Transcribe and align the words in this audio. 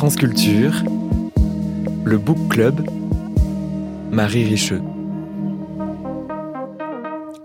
France 0.00 0.16
Culture, 0.16 0.82
le 2.04 2.16
Book 2.16 2.38
Club, 2.48 2.88
Marie 4.10 4.44
Richeux. 4.44 4.80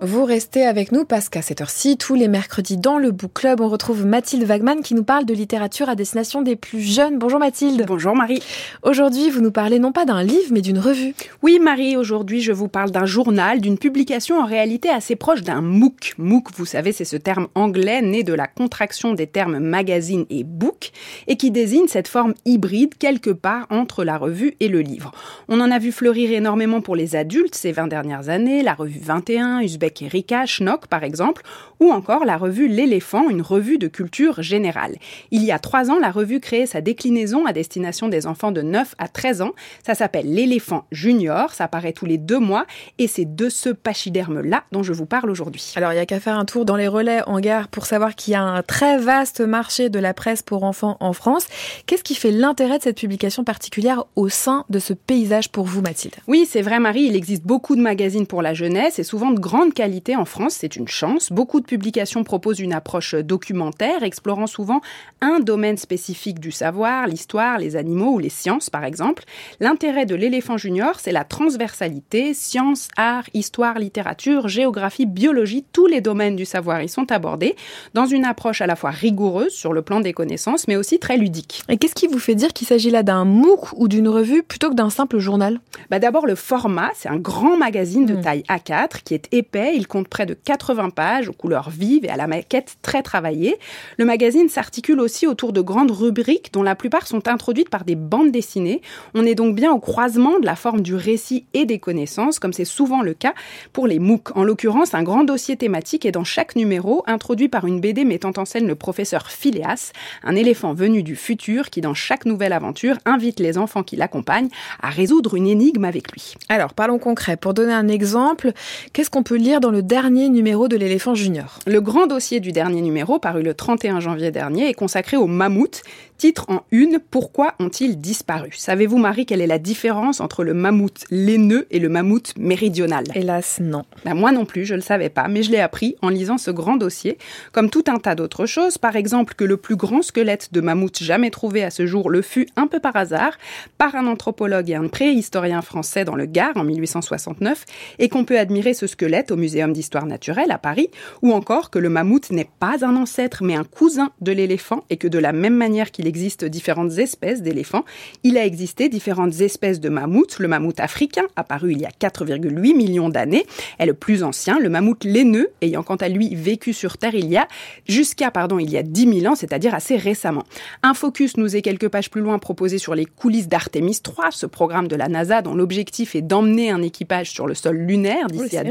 Vous 0.06 0.24
restez 0.24 0.64
avec 0.64 0.92
nous 0.92 1.04
parce 1.04 1.30
qu'à 1.30 1.42
cette 1.42 1.62
heure-ci, 1.62 1.98
tous 1.98 2.14
les 2.14 2.28
mercredis 2.28 2.78
dans 2.78 3.00
le 3.00 3.10
Book 3.10 3.32
Club, 3.34 3.60
on 3.60 3.70
retrouve 3.70 4.06
Mathilde 4.06 4.44
Wagman 4.44 4.84
qui 4.84 4.94
nous 4.94 5.04
parle 5.04 5.26
de 5.26 5.34
littérature 5.34 5.90
à 5.90 5.96
destination 5.96 6.44
des 6.44 6.56
plus 6.56 6.82
jeunes. 6.82 7.18
Bonjour 7.18 7.40
Mathilde. 7.40 7.84
Bonjour 7.88 8.16
Marie. 8.16 8.44
Aujourd'hui, 8.84 9.32
vous 9.32 9.42
nous 9.42 9.50
parlez 9.50 9.80
non 9.80 9.92
pas 9.92 10.06
d'un 10.06 10.22
livre, 10.22 10.52
mais 10.52 10.62
d'une 10.62 10.78
revue. 10.78 11.16
Oui 11.42 11.58
Marie, 11.58 11.98
aujourd'hui 11.98 12.42
je 12.42 12.52
vous 12.52 12.68
parle 12.68 12.92
d'un 12.92 13.08
journal, 13.08 13.62
d'une 13.62 13.80
publication 13.80 14.40
en 14.40 14.46
réalité 14.46 14.90
assez 14.90 15.16
proche 15.16 15.42
d'un 15.42 15.62
MOOC. 15.62 16.14
MOOC, 16.20 16.50
vous 16.56 16.68
savez, 16.68 16.92
c'est 16.92 17.04
ce 17.04 17.18
terme 17.18 17.48
anglais 17.56 18.04
né 18.04 18.22
de 18.22 18.34
la 18.34 18.46
contraction 18.46 19.16
des 19.16 19.26
termes 19.26 19.58
magazine 19.58 20.28
et 20.30 20.44
book 20.44 20.92
et 21.26 21.36
qui 21.36 21.50
désigne 21.50 21.88
cette 21.88 22.10
forme 22.10 22.36
hybride 22.46 22.94
quelque 23.00 23.32
part 23.32 23.66
entre 23.72 24.04
la 24.04 24.20
revue 24.20 24.54
et 24.60 24.68
le 24.68 24.82
livre. 24.82 25.14
On 25.48 25.60
en 25.62 25.72
a 25.72 25.80
vu 25.80 25.92
fleurir 25.92 26.32
énormément 26.32 26.82
pour 26.82 26.96
les 26.96 27.16
adultes 27.16 27.56
ces 27.56 27.72
20 27.72 27.88
dernières 27.88 28.30
années, 28.30 28.62
la 28.62 28.76
revue 28.76 29.00
21, 29.02 29.62
Uzbek 29.62 29.95
Erika 30.02 30.46
Schnock 30.46 30.88
par 30.88 31.04
exemple, 31.04 31.44
ou 31.80 31.92
encore 31.92 32.26
la 32.26 32.38
revue 32.38 32.68
L'éléphant, 32.68 33.30
une 33.30 33.42
revue 33.42 33.78
de 33.78 33.88
culture 33.88 34.42
générale. 34.42 34.96
Il 35.32 35.44
y 35.44 35.52
a 35.52 35.60
trois 35.60 35.92
ans, 35.92 36.00
la 36.00 36.12
revue 36.12 36.40
créait 36.40 36.66
sa 36.66 36.82
déclinaison 36.82 37.46
à 37.46 37.54
destination 37.54 38.08
des 38.08 38.28
enfants 38.28 38.52
de 38.52 38.62
9 38.62 38.96
à 38.98 39.08
13 39.08 39.42
ans. 39.42 39.52
Ça 39.86 39.96
s'appelle 39.96 40.34
L'éléphant 40.34 40.86
junior, 40.92 41.54
ça 41.54 41.68
paraît 41.68 41.94
tous 41.94 42.06
les 42.06 42.18
deux 42.18 42.40
mois, 42.40 42.66
et 42.98 43.08
c'est 43.08 43.36
de 43.36 43.50
ce 43.50 43.70
pachyderme-là 43.70 44.64
dont 44.72 44.84
je 44.84 44.94
vous 44.94 45.06
parle 45.06 45.30
aujourd'hui. 45.30 45.74
Alors 45.76 45.92
il 45.92 45.96
n'y 45.96 46.02
a 46.02 46.06
qu'à 46.06 46.20
faire 46.20 46.38
un 46.38 46.46
tour 46.46 46.66
dans 46.66 46.76
les 46.76 46.88
relais 46.88 47.22
en 47.28 47.40
gare 47.40 47.68
pour 47.68 47.86
savoir 47.86 48.16
qu'il 48.16 48.34
y 48.34 48.36
a 48.36 48.42
un 48.42 48.62
très 48.62 48.98
vaste 48.98 49.42
marché 49.42 49.90
de 49.90 50.00
la 50.00 50.14
presse 50.14 50.42
pour 50.42 50.64
enfants 50.64 50.98
en 51.00 51.14
France. 51.14 51.48
Qu'est-ce 51.86 52.04
qui 52.04 52.16
fait 52.16 52.32
l'intérêt 52.32 52.78
de 52.78 52.84
cette 52.84 53.00
publication 53.00 53.44
particulière 53.44 54.06
au 54.16 54.30
sein 54.30 54.66
de 54.70 54.80
ce 54.80 54.94
paysage 54.94 55.50
pour 55.50 55.66
vous, 55.66 55.82
Mathilde? 55.82 56.16
Oui, 56.28 56.48
c'est 56.50 56.62
vrai 56.62 56.80
Marie, 56.80 57.04
il 57.04 57.16
existe 57.16 57.44
beaucoup 57.44 57.76
de 57.76 57.82
magazines 57.82 58.28
pour 58.28 58.42
la 58.42 58.54
jeunesse 58.54 59.00
et 59.00 59.04
souvent 59.04 59.32
de 59.32 59.40
grande 59.40 59.74
en 60.18 60.26
France, 60.26 60.56
c'est 60.60 60.76
une 60.76 60.88
chance. 60.88 61.32
Beaucoup 61.32 61.60
de 61.60 61.66
publications 61.66 62.24
proposent 62.24 62.60
une 62.60 62.74
approche 62.74 63.16
documentaire, 63.16 64.04
explorant 64.04 64.48
souvent 64.48 64.82
un 65.22 65.40
domaine 65.40 65.78
spécifique 65.78 66.40
du 66.40 66.52
savoir, 66.52 67.08
l'histoire, 67.08 67.60
les 67.60 67.76
animaux 67.76 68.14
ou 68.14 68.20
les 68.20 68.30
sciences, 68.30 68.70
par 68.70 68.84
exemple. 68.84 69.24
L'intérêt 69.60 70.06
de 70.06 70.16
l'éléphant 70.16 70.58
junior, 70.58 71.00
c'est 71.00 71.12
la 71.12 71.24
transversalité, 71.24 72.34
sciences, 72.34 72.88
art, 72.98 73.26
histoire, 73.34 73.78
littérature, 73.78 74.48
géographie, 74.48 75.06
biologie, 75.06 75.64
tous 75.72 75.88
les 75.88 76.02
domaines 76.02 76.36
du 76.36 76.46
savoir 76.46 76.82
y 76.82 76.90
sont 76.90 77.12
abordés, 77.12 77.56
dans 77.94 78.06
une 78.06 78.26
approche 78.26 78.62
à 78.62 78.68
la 78.68 78.76
fois 78.76 78.90
rigoureuse 78.90 79.54
sur 79.54 79.74
le 79.74 79.82
plan 79.82 80.00
des 80.00 80.14
connaissances, 80.14 80.68
mais 80.68 80.76
aussi 80.76 81.00
très 81.00 81.18
ludique. 81.18 81.64
Et 81.70 81.78
qu'est-ce 81.78 81.96
qui 81.96 82.08
vous 82.08 82.20
fait 82.20 82.36
dire 82.36 82.54
qu'il 82.54 82.68
s'agit 82.68 82.90
là 82.90 83.04
d'un 83.04 83.26
MOOC 83.26 83.74
ou 83.78 83.88
d'une 83.88 84.08
revue 84.08 84.44
plutôt 84.44 84.70
que 84.70 84.76
d'un 84.76 84.90
simple 84.90 85.20
journal? 85.20 85.60
Bah 85.90 86.00
D'abord, 86.00 86.26
le 86.26 86.36
format, 86.36 86.92
c'est 86.96 87.10
un 87.10 87.18
grand 87.18 87.58
magazine 87.58 88.06
de 88.06 88.16
hmm. 88.16 88.22
taille 88.22 88.44
A4 88.50 89.04
qui 89.04 89.14
est 89.14 89.28
épais, 89.32 89.75
il 89.76 89.88
compte 89.88 90.08
près 90.08 90.26
de 90.26 90.34
80 90.34 90.90
pages 90.90 91.30
aux 91.30 91.34
couleurs 91.34 91.70
vives 91.70 92.06
et 92.06 92.10
à 92.10 92.18
la 92.18 92.28
maquette 92.28 92.78
très 92.82 93.04
travaillée. 93.04 93.58
Le 93.98 94.06
magazine 94.06 94.50
s'articule 94.50 95.00
aussi 95.00 95.28
autour 95.28 95.54
de 95.54 95.62
grandes 95.62 95.92
rubriques 95.92 96.52
dont 96.54 96.64
la 96.64 96.76
plupart 96.76 97.08
sont 97.08 97.28
introduites 97.28 97.70
par 97.70 97.86
des 97.86 97.96
bandes 97.96 98.32
dessinées. 98.32 98.82
On 99.14 99.26
est 99.26 99.36
donc 99.36 99.56
bien 99.56 99.72
au 99.72 99.80
croisement 99.80 100.40
de 100.40 100.46
la 100.46 100.56
forme 100.56 100.82
du 100.82 100.96
récit 100.96 101.46
et 101.54 101.66
des 101.66 101.80
connaissances, 101.80 102.40
comme 102.40 102.54
c'est 102.54 102.66
souvent 102.66 103.02
le 103.02 103.14
cas 103.14 103.34
pour 103.74 103.88
les 103.88 104.00
MOOC. 104.00 104.36
En 104.36 104.44
l'occurrence, 104.44 104.94
un 104.94 105.04
grand 105.04 105.24
dossier 105.24 105.58
thématique 105.58 106.06
est 106.06 106.12
dans 106.12 106.24
chaque 106.24 106.56
numéro, 106.56 107.04
introduit 107.08 107.50
par 107.50 107.68
une 107.68 107.80
BD 107.80 108.06
mettant 108.06 108.34
en 108.38 108.46
scène 108.46 108.68
le 108.68 108.76
professeur 108.76 109.30
Phileas, 109.30 109.92
un 110.24 110.36
éléphant 110.36 110.74
venu 110.74 111.04
du 111.04 111.16
futur 111.16 111.70
qui, 111.70 111.82
dans 111.82 111.94
chaque 111.94 112.26
nouvelle 112.26 112.54
aventure, 112.54 112.98
invite 113.06 113.40
les 113.40 113.58
enfants 113.58 113.84
qui 113.84 113.96
l'accompagnent 113.96 114.50
à 114.82 114.90
résoudre 114.90 115.36
une 115.36 115.48
énigme 115.48 115.86
avec 115.86 116.12
lui. 116.12 116.36
Alors, 116.50 116.74
parlons 116.74 117.00
concret. 117.00 117.38
Pour 117.38 117.54
donner 117.54 117.74
un 117.74 117.88
exemple, 117.88 118.52
qu'est-ce 118.94 119.10
qu'on 119.10 119.24
peut 119.24 119.36
lire 119.36 119.55
dans 119.60 119.72
le 119.72 119.82
dernier 119.82 120.30
numéro 120.30 120.68
de 120.68 120.76
l'éléphant 120.76 121.16
junior. 121.16 121.60
Le 121.68 121.82
grand 121.82 122.08
dossier 122.08 122.40
du 122.40 122.52
dernier 122.52 122.82
numéro, 122.82 123.20
paru 123.20 123.44
le 123.44 123.54
31 123.54 124.00
janvier 124.00 124.32
dernier, 124.32 124.70
est 124.70 124.74
consacré 124.74 125.18
au 125.18 125.28
mammouth. 125.28 125.82
Titre 126.18 126.46
en 126.48 126.62
une, 126.72 127.00
pourquoi 127.12 127.56
ont-ils 127.60 128.00
disparu? 128.00 128.52
Savez-vous, 128.56 128.98
Marie, 128.98 129.26
quelle 129.26 129.42
est 129.42 129.48
la 129.48 129.60
différence 129.60 130.22
entre 130.22 130.44
le 130.44 130.54
mammouth 130.54 131.04
laineux 131.12 131.68
et 131.72 131.80
le 131.80 131.90
mammouth 131.90 132.34
méridional? 132.38 133.04
Hélas, 133.14 133.60
non. 133.60 133.84
Ben, 134.06 134.14
moi 134.14 134.32
non 134.32 134.46
plus, 134.46 134.66
je 134.66 134.74
ne 134.74 134.80
le 134.80 134.84
savais 134.84 135.10
pas, 135.10 135.28
mais 135.28 135.44
je 135.44 135.52
l'ai 135.52 135.60
appris 135.60 135.96
en 136.02 136.10
lisant 136.10 136.38
ce 136.38 136.52
grand 136.52 136.78
dossier, 136.78 137.18
comme 137.52 137.70
tout 137.70 137.84
un 137.88 137.98
tas 137.98 138.16
d'autres 138.16 138.46
choses. 138.46 138.78
Par 138.78 138.96
exemple, 138.96 139.34
que 139.36 139.44
le 139.44 139.58
plus 139.58 139.76
grand 139.76 140.02
squelette 140.02 140.54
de 140.54 140.62
mammouth 140.62 141.04
jamais 141.04 141.32
trouvé 141.32 141.64
à 141.64 141.70
ce 141.70 141.86
jour 141.86 142.10
le 142.10 142.22
fut 142.22 142.48
un 142.56 142.68
peu 142.68 142.80
par 142.80 142.96
hasard 142.96 143.38
par 143.78 143.96
un 143.96 144.08
anthropologue 144.08 144.70
et 144.70 144.76
un 144.76 144.88
préhistorien 144.88 145.62
français 145.62 146.06
dans 146.06 146.16
le 146.16 146.26
Gard 146.26 146.56
en 146.56 146.64
1869, 146.64 147.66
et 148.00 148.10
qu'on 148.10 148.26
peut 148.26 148.40
admirer 148.40 148.74
ce 148.74 148.88
squelette 148.88 149.32
au 149.32 149.36
Muséum 149.46 149.74
d'histoire 149.74 150.08
naturelle 150.08 150.50
à 150.50 150.58
Paris, 150.58 150.90
ou 151.22 151.32
encore 151.32 151.70
que 151.70 151.78
le 151.78 151.88
mammouth 151.88 152.32
n'est 152.32 152.50
pas 152.60 152.84
un 152.84 152.96
ancêtre 152.96 153.44
mais 153.44 153.54
un 153.54 153.64
cousin 153.64 154.10
de 154.22 154.32
l'éléphant 154.32 154.84
et 154.90 154.98
que 154.98 155.08
de 155.08 155.20
la 155.20 155.34
même 155.34 155.54
manière 155.54 155.92
qu'il 155.92 156.08
existe 156.08 156.46
différentes 156.46 156.98
espèces 156.98 157.44
d'éléphants, 157.44 157.86
il 158.24 158.40
a 158.40 158.46
existé 158.46 158.90
différentes 158.90 159.40
espèces 159.42 159.80
de 159.80 159.90
mammouths. 159.90 160.40
Le 160.40 160.48
mammouth 160.48 160.80
africain, 160.80 161.26
apparu 161.36 161.74
il 161.74 161.82
y 161.82 161.86
a 161.86 161.90
4,8 161.90 162.76
millions 162.76 163.10
d'années, 163.10 163.46
est 163.78 163.86
le 163.86 163.94
plus 163.94 164.24
ancien, 164.24 164.58
le 164.58 164.70
mammouth 164.70 165.04
laineux, 165.04 165.50
ayant 165.62 165.84
quant 165.84 165.96
à 165.98 166.10
lui 166.10 166.34
vécu 166.34 166.74
sur 166.74 166.98
Terre 166.98 167.14
il 167.14 167.30
y 167.30 167.38
a 167.38 167.48
jusqu'à 167.88 168.32
pardon, 168.32 168.58
il 168.58 168.72
y 168.72 168.78
a 168.78 168.84
10 168.84 169.20
000 169.20 169.32
ans, 169.32 169.36
c'est-à-dire 169.36 169.76
assez 169.76 169.96
récemment. 169.96 170.44
Un 170.82 170.96
focus 170.96 171.38
nous 171.38 171.56
est 171.56 171.62
quelques 171.62 171.90
pages 171.90 172.10
plus 172.10 172.22
loin 172.22 172.40
proposé 172.40 172.80
sur 172.80 172.96
les 172.96 173.06
coulisses 173.06 173.48
d'Artemis 173.48 174.00
3, 174.02 174.32
ce 174.32 174.48
programme 174.48 174.88
de 174.88 174.96
la 174.96 175.08
NASA 175.08 175.44
dont 175.44 175.54
l'objectif 175.54 176.16
est 176.16 176.24
d'emmener 176.24 176.72
un 176.72 176.82
équipage 176.82 177.30
sur 177.30 177.46
le 177.46 177.54
sol 177.54 177.78
lunaire 177.78 178.26
d'ici 178.28 178.58
à 178.58 178.64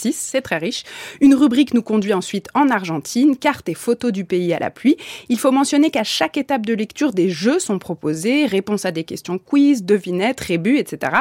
2026 0.00 0.12
c'est 0.12 0.40
très 0.40 0.58
riche. 0.58 0.84
Une 1.20 1.34
rubrique 1.34 1.74
nous 1.74 1.82
conduit 1.82 2.12
ensuite 2.12 2.48
en 2.54 2.68
Argentine, 2.68 3.36
cartes 3.36 3.68
et 3.68 3.74
photos 3.74 4.12
du 4.12 4.24
pays 4.24 4.52
à 4.52 4.58
la 4.58 4.70
pluie. 4.70 4.96
Il 5.28 5.38
faut 5.38 5.50
mentionner 5.50 5.90
qu'à 5.90 6.04
chaque 6.04 6.36
étape 6.36 6.66
de 6.66 6.74
lecture, 6.74 7.12
des 7.12 7.30
jeux 7.30 7.58
sont 7.58 7.78
proposés, 7.78 8.46
réponses 8.46 8.84
à 8.84 8.92
des 8.92 9.04
questions 9.04 9.38
quiz, 9.38 9.84
devinettes, 9.84 10.40
rébus, 10.40 10.78
etc. 10.78 11.12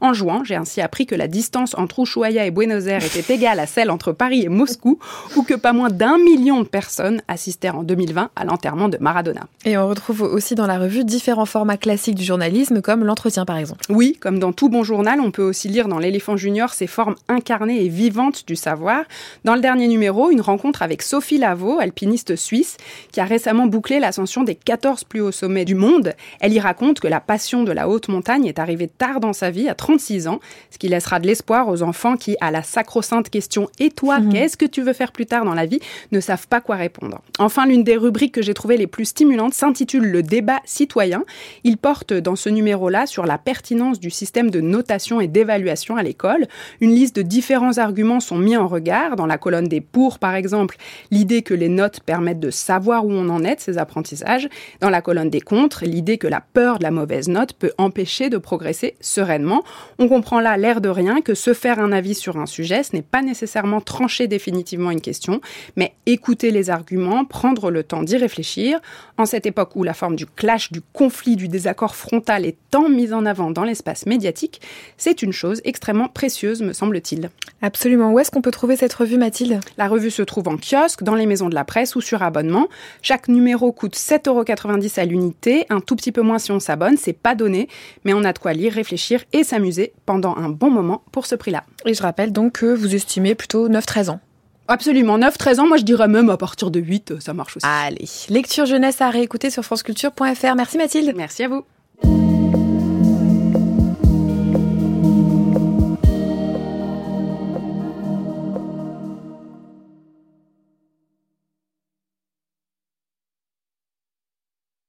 En 0.00 0.12
jouant, 0.12 0.44
j'ai 0.44 0.56
ainsi 0.56 0.80
appris 0.80 1.06
que 1.06 1.14
la 1.14 1.28
distance 1.28 1.74
entre 1.76 2.00
Ushuaia 2.00 2.46
et 2.46 2.50
Buenos 2.50 2.86
Aires 2.86 3.04
était 3.04 3.34
égale 3.34 3.60
à 3.60 3.66
celle 3.66 3.90
entre 3.90 4.12
Paris 4.12 4.42
et 4.42 4.48
Moscou, 4.48 4.98
ou 5.36 5.42
que 5.42 5.54
pas 5.54 5.72
moins 5.72 5.90
d'un 5.90 6.18
million 6.18 6.60
de 6.60 6.68
personnes 6.68 7.22
assistèrent 7.28 7.76
en 7.76 7.82
2020 7.82 8.30
à 8.34 8.44
l'enterrement 8.44 8.88
de 8.88 8.98
Maradona. 9.00 9.46
Et 9.64 9.76
on 9.76 9.88
retrouve 9.88 10.22
aussi 10.22 10.54
dans 10.54 10.66
la 10.66 10.78
revue 10.78 11.04
différents 11.04 11.46
formats 11.46 11.76
classiques 11.76 12.14
du 12.14 12.24
journalisme, 12.24 12.80
comme 12.82 13.04
l'entretien 13.04 13.44
par 13.44 13.56
exemple. 13.56 13.84
Oui, 13.88 14.16
comme 14.20 14.38
dans 14.38 14.52
tout 14.52 14.68
bon 14.68 14.84
journal, 14.84 15.20
on 15.20 15.30
peut 15.30 15.42
aussi 15.42 15.68
lire 15.68 15.88
dans 15.88 15.98
l'éléphant 15.98 16.36
junior 16.36 16.72
ces 16.72 16.86
formes 16.86 17.16
incarnées 17.28 17.84
et 17.84 17.88
vivantes 17.88 18.27
du 18.30 18.56
savoir. 18.56 19.04
Dans 19.44 19.54
le 19.54 19.60
dernier 19.60 19.88
numéro, 19.88 20.30
une 20.30 20.40
rencontre 20.40 20.82
avec 20.82 21.02
Sophie 21.02 21.38
Lavaux, 21.38 21.78
alpiniste 21.80 22.36
suisse, 22.36 22.76
qui 23.12 23.20
a 23.20 23.24
récemment 23.24 23.66
bouclé 23.66 24.00
l'ascension 24.00 24.42
des 24.44 24.54
14 24.54 25.04
plus 25.04 25.20
hauts 25.20 25.32
sommets 25.32 25.64
du 25.64 25.74
monde. 25.74 26.14
Elle 26.40 26.52
y 26.52 26.60
raconte 26.60 27.00
que 27.00 27.08
la 27.08 27.20
passion 27.20 27.64
de 27.64 27.72
la 27.72 27.88
haute 27.88 28.08
montagne 28.08 28.46
est 28.46 28.58
arrivée 28.58 28.88
tard 28.88 29.20
dans 29.20 29.32
sa 29.32 29.50
vie, 29.50 29.68
à 29.68 29.74
36 29.74 30.28
ans, 30.28 30.40
ce 30.70 30.78
qui 30.78 30.88
laissera 30.88 31.20
de 31.20 31.26
l'espoir 31.26 31.68
aux 31.68 31.82
enfants 31.82 32.16
qui, 32.16 32.36
à 32.40 32.50
la 32.50 32.62
sacro-sainte 32.62 33.30
question 33.30 33.68
Et 33.78 33.90
toi, 33.90 34.20
mhm. 34.20 34.32
qu'est-ce 34.32 34.56
que 34.56 34.66
tu 34.66 34.82
veux 34.82 34.92
faire 34.92 35.12
plus 35.12 35.26
tard 35.26 35.44
dans 35.44 35.54
la 35.54 35.66
vie? 35.66 35.80
ne 36.12 36.20
savent 36.20 36.48
pas 36.48 36.60
quoi 36.60 36.76
répondre. 36.76 37.20
Enfin, 37.38 37.66
l'une 37.66 37.84
des 37.84 37.96
rubriques 37.96 38.34
que 38.34 38.42
j'ai 38.42 38.54
trouvées 38.54 38.76
les 38.76 38.86
plus 38.86 39.06
stimulantes 39.06 39.54
s'intitule 39.54 40.04
Le 40.04 40.22
débat 40.22 40.60
citoyen. 40.64 41.24
Il 41.64 41.76
porte 41.76 42.12
dans 42.12 42.36
ce 42.36 42.48
numéro-là 42.48 43.06
sur 43.06 43.26
la 43.26 43.38
pertinence 43.38 44.00
du 44.00 44.10
système 44.10 44.50
de 44.50 44.60
notation 44.60 45.20
et 45.20 45.28
d'évaluation 45.28 45.96
à 45.96 46.02
l'école. 46.02 46.46
Une 46.80 46.94
liste 46.94 47.16
de 47.16 47.22
différents 47.22 47.78
arguments 47.78 48.17
sont 48.20 48.38
mis 48.38 48.56
en 48.56 48.66
regard. 48.66 49.16
Dans 49.16 49.26
la 49.26 49.38
colonne 49.38 49.68
des 49.68 49.80
pour, 49.80 50.18
par 50.18 50.34
exemple, 50.34 50.76
l'idée 51.10 51.42
que 51.42 51.54
les 51.54 51.68
notes 51.68 52.00
permettent 52.00 52.40
de 52.40 52.50
savoir 52.50 53.06
où 53.06 53.12
on 53.12 53.28
en 53.28 53.44
est 53.44 53.56
de 53.56 53.60
ses 53.60 53.78
apprentissages. 53.78 54.48
Dans 54.80 54.90
la 54.90 55.02
colonne 55.02 55.30
des 55.30 55.40
contre, 55.40 55.84
l'idée 55.84 56.18
que 56.18 56.26
la 56.26 56.40
peur 56.40 56.78
de 56.78 56.84
la 56.84 56.90
mauvaise 56.90 57.28
note 57.28 57.52
peut 57.52 57.72
empêcher 57.78 58.30
de 58.30 58.38
progresser 58.38 58.94
sereinement. 59.00 59.62
On 59.98 60.08
comprend 60.08 60.40
là, 60.40 60.56
l'air 60.56 60.80
de 60.80 60.88
rien, 60.88 61.20
que 61.20 61.34
se 61.34 61.54
faire 61.54 61.78
un 61.78 61.92
avis 61.92 62.14
sur 62.14 62.36
un 62.36 62.46
sujet, 62.46 62.82
ce 62.82 62.94
n'est 62.94 63.02
pas 63.02 63.22
nécessairement 63.22 63.80
trancher 63.80 64.26
définitivement 64.26 64.90
une 64.90 65.00
question, 65.00 65.40
mais 65.76 65.94
écouter 66.06 66.50
les 66.50 66.70
arguments, 66.70 67.24
prendre 67.24 67.70
le 67.70 67.82
temps 67.82 68.02
d'y 68.02 68.16
réfléchir. 68.16 68.80
En 69.16 69.26
cette 69.26 69.46
époque 69.46 69.76
où 69.76 69.82
la 69.82 69.94
forme 69.94 70.16
du 70.16 70.26
clash, 70.26 70.72
du 70.72 70.80
conflit, 70.80 71.36
du 71.36 71.48
désaccord 71.48 71.94
frontal 71.94 72.46
est 72.46 72.56
tant 72.70 72.88
mise 72.88 73.12
en 73.12 73.26
avant 73.26 73.50
dans 73.50 73.64
l'espace 73.64 74.06
médiatique, 74.06 74.60
c'est 74.96 75.22
une 75.22 75.32
chose 75.32 75.60
extrêmement 75.64 76.08
précieuse, 76.08 76.62
me 76.62 76.72
semble-t-il. 76.72 77.30
Absolument. 77.62 78.07
Où 78.10 78.18
est-ce 78.18 78.30
qu'on 78.30 78.42
peut 78.42 78.50
trouver 78.50 78.76
cette 78.76 78.94
revue, 78.94 79.18
Mathilde? 79.18 79.60
La 79.76 79.88
revue 79.88 80.10
se 80.10 80.22
trouve 80.22 80.48
en 80.48 80.56
kiosque, 80.56 81.02
dans 81.02 81.14
les 81.14 81.26
maisons 81.26 81.48
de 81.48 81.54
la 81.54 81.64
presse 81.64 81.96
ou 81.96 82.00
sur 82.00 82.22
abonnement. 82.22 82.68
Chaque 83.02 83.28
numéro 83.28 83.72
coûte 83.72 83.96
7,90€ 83.96 85.00
à 85.00 85.04
l'unité, 85.04 85.66
un 85.70 85.80
tout 85.80 85.96
petit 85.96 86.12
peu 86.12 86.22
moins 86.22 86.38
si 86.38 86.52
on 86.52 86.60
s'abonne, 86.60 86.96
c'est 86.96 87.12
pas 87.12 87.34
donné, 87.34 87.68
mais 88.04 88.14
on 88.14 88.24
a 88.24 88.32
de 88.32 88.38
quoi 88.38 88.52
lire, 88.52 88.72
réfléchir 88.72 89.22
et 89.32 89.44
s'amuser 89.44 89.92
pendant 90.06 90.36
un 90.36 90.48
bon 90.48 90.70
moment 90.70 91.02
pour 91.12 91.26
ce 91.26 91.34
prix-là. 91.34 91.64
Et 91.84 91.94
je 91.94 92.02
rappelle 92.02 92.32
donc 92.32 92.52
que 92.52 92.66
vous 92.66 92.94
estimez 92.94 93.34
plutôt 93.34 93.68
9-13 93.68 94.10
ans. 94.10 94.20
Absolument, 94.68 95.18
9-13 95.18 95.60
ans, 95.60 95.66
moi 95.66 95.78
je 95.78 95.84
dirais 95.84 96.08
même 96.08 96.28
à 96.28 96.36
partir 96.36 96.70
de 96.70 96.78
8, 96.78 97.20
ça 97.20 97.32
marche 97.32 97.56
aussi. 97.56 97.66
Allez, 97.66 98.06
lecture 98.28 98.66
jeunesse 98.66 99.00
à 99.00 99.08
réécouter 99.08 99.50
sur 99.50 99.64
franceculture.fr. 99.64 100.54
Merci 100.56 100.76
Mathilde. 100.76 101.14
Merci 101.16 101.44
à 101.44 101.48
vous. 101.48 101.64